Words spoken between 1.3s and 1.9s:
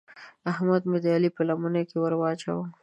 په لمن